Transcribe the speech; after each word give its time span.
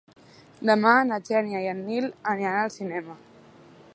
Demà 0.69 0.93
na 1.09 1.19
Xènia 1.27 1.61
i 1.67 1.69
en 1.75 1.85
Nil 1.91 2.09
aniran 2.33 2.59
al 2.65 2.75
cinema. 2.79 3.21